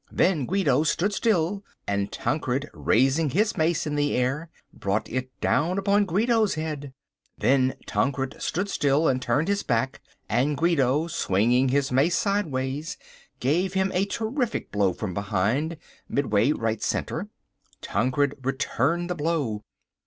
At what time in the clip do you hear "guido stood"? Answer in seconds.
0.47-1.13